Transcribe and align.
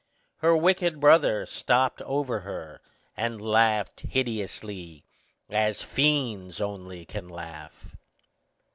Her 0.37 0.57
wicked 0.57 0.99
brother 0.99 1.45
stopped 1.45 2.01
over 2.01 2.39
her, 2.39 2.81
and 3.15 3.39
laughed 3.39 3.99
hideously, 3.99 5.05
as 5.47 5.83
fiends 5.83 6.59
only 6.59 7.05
can 7.05 7.29
laugh. 7.29 7.95